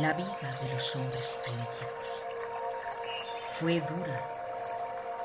[0.00, 2.08] La vida de los hombres primitivos
[3.60, 4.20] fue dura,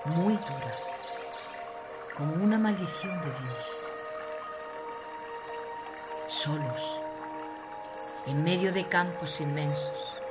[0.05, 0.77] muy dura,
[2.15, 3.65] como una maldición de Dios.
[6.27, 7.01] Solos,
[8.27, 10.21] en medio de campos inmensos,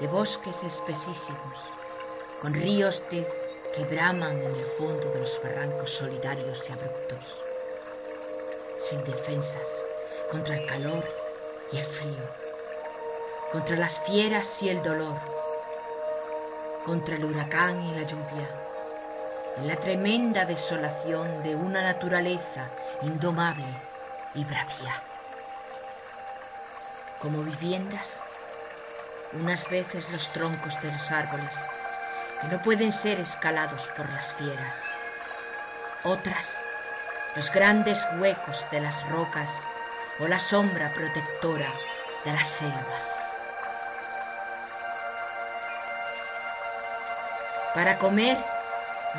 [0.00, 1.58] de bosques espesísimos,
[2.42, 3.24] con ríos de
[3.76, 7.44] que braman en el fondo de los barrancos solitarios y abruptos,
[8.76, 9.84] sin defensas
[10.32, 11.04] contra el calor
[11.70, 12.47] y el frío
[13.52, 15.16] contra las fieras y el dolor,
[16.84, 18.48] contra el huracán y la lluvia,
[19.56, 22.68] en la tremenda desolación de una naturaleza
[23.02, 23.64] indomable
[24.34, 25.02] y bravía.
[27.20, 28.22] Como viviendas,
[29.32, 31.56] unas veces los troncos de los árboles
[32.40, 34.76] que no pueden ser escalados por las fieras,
[36.04, 36.58] otras
[37.34, 39.50] los grandes huecos de las rocas
[40.20, 41.72] o la sombra protectora
[42.24, 43.17] de las selvas.
[47.78, 48.36] Para comer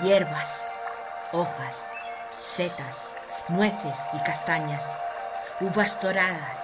[0.04, 0.66] hierbas,
[1.32, 1.90] hojas,
[2.42, 3.08] setas,
[3.48, 4.84] nueces y castañas,
[5.62, 6.60] uvas doradas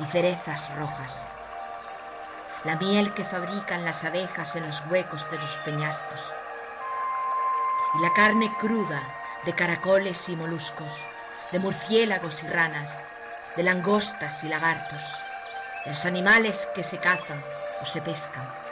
[0.00, 1.26] y cerezas rojas.
[2.64, 6.32] La miel que fabrican las abejas en los huecos de los peñascos.
[7.96, 9.00] Y la carne cruda
[9.44, 10.92] de caracoles y moluscos,
[11.52, 13.00] de murciélagos y ranas,
[13.54, 15.02] de langostas y lagartos,
[15.84, 17.40] de los animales que se cazan
[17.80, 18.67] o se pescan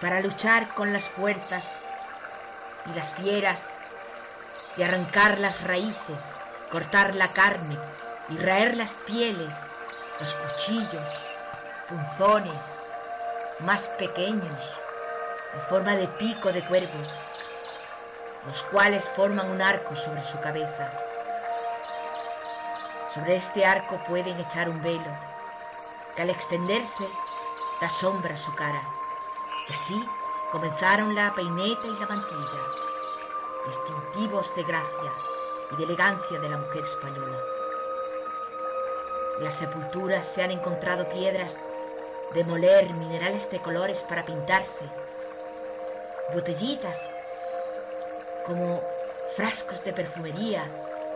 [0.00, 1.78] para luchar con las fuerzas
[2.86, 3.70] y las fieras
[4.76, 6.20] y arrancar las raíces,
[6.70, 7.76] cortar la carne
[8.28, 9.54] y raer las pieles,
[10.20, 11.08] los cuchillos,
[11.88, 12.84] punzones
[13.60, 14.78] más pequeños
[15.54, 16.98] en forma de pico de cuervo,
[18.46, 20.92] los cuales forman un arco sobre su cabeza.
[23.12, 25.10] Sobre este arco pueden echar un velo
[26.14, 27.08] que al extenderse
[27.80, 28.80] da sombra a su cara.
[29.68, 30.08] Y así
[30.50, 32.62] comenzaron la peineta y la mantilla,
[33.66, 35.12] distintivos de gracia
[35.72, 37.38] y de elegancia de la mujer española.
[39.38, 41.56] En las sepulturas se han encontrado piedras
[42.34, 44.84] de moler, minerales de colores para pintarse,
[46.34, 47.08] botellitas
[48.46, 48.82] como
[49.36, 50.64] frascos de perfumería,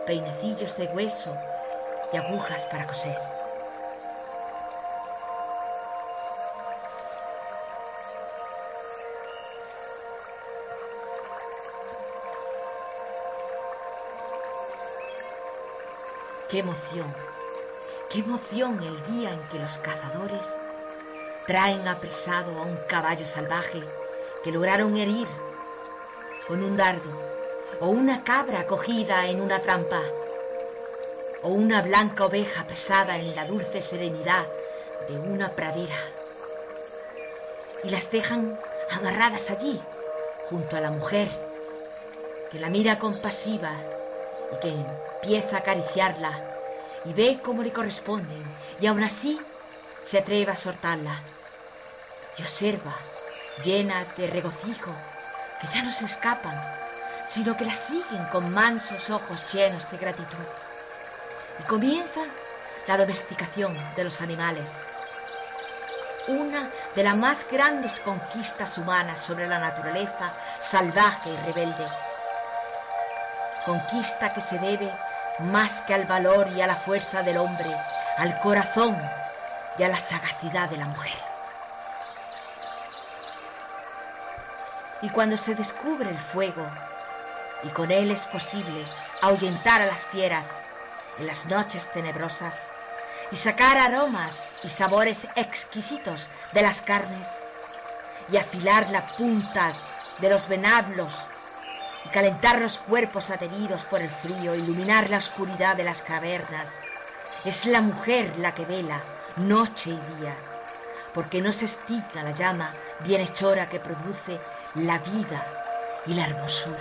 [0.05, 1.35] peinecillos de hueso
[2.13, 3.17] y agujas para coser.
[16.53, 17.11] Qué emoción,
[18.11, 20.47] qué emoción el día en que los cazadores
[21.47, 23.83] traen apresado a un caballo salvaje
[24.43, 25.27] que lograron herir
[26.47, 27.09] con un dardo,
[27.79, 30.03] o una cabra cogida en una trampa,
[31.41, 34.45] o una blanca oveja pesada en la dulce serenidad
[35.09, 35.97] de una pradera.
[37.83, 38.59] Y las dejan
[38.91, 39.81] amarradas allí,
[40.51, 41.29] junto a la mujer,
[42.51, 43.71] que la mira compasiva
[44.59, 44.69] que
[45.21, 46.31] empieza a acariciarla
[47.05, 48.43] y ve cómo le corresponden
[48.79, 49.39] y aún así
[50.03, 51.15] se atreve a soltarla.
[52.37, 52.93] Y observa,
[53.63, 54.91] llena de regocijo,
[55.61, 56.59] que ya no se escapan,
[57.27, 60.45] sino que la siguen con mansos ojos llenos de gratitud.
[61.59, 62.21] Y comienza
[62.87, 64.69] la domesticación de los animales,
[66.27, 71.85] una de las más grandes conquistas humanas sobre la naturaleza salvaje y rebelde
[73.65, 74.91] conquista que se debe
[75.39, 77.75] más que al valor y a la fuerza del hombre,
[78.17, 78.97] al corazón
[79.77, 81.17] y a la sagacidad de la mujer.
[85.01, 86.65] Y cuando se descubre el fuego,
[87.63, 88.85] y con él es posible
[89.21, 90.61] ahuyentar a las fieras
[91.17, 92.55] en las noches tenebrosas,
[93.31, 97.27] y sacar aromas y sabores exquisitos de las carnes,
[98.31, 99.73] y afilar la punta
[100.19, 101.25] de los venablos
[102.05, 106.71] y calentar los cuerpos ateridos por el frío, iluminar la oscuridad de las cavernas.
[107.45, 109.01] Es la mujer la que vela
[109.37, 110.35] noche y día,
[111.13, 112.73] porque no se extinta la llama
[113.05, 114.39] bienhechora que produce
[114.75, 115.45] la vida
[116.05, 116.77] y la hermosura.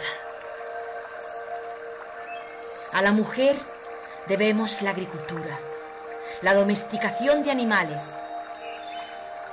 [2.93, 3.57] A la mujer
[4.29, 5.59] debemos la agricultura,
[6.43, 8.03] la domesticación de animales,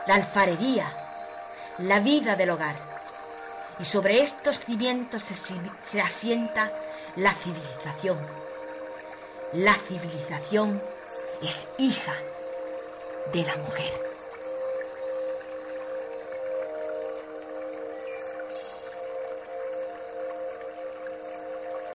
[0.08, 0.92] la alfarería,
[1.78, 2.89] la vida del hogar
[3.80, 6.70] y sobre estos cimientos se, asienta
[7.16, 8.18] la civilización.
[9.54, 10.82] La civilización
[11.42, 12.14] es hija
[13.34, 14.19] de la mujer.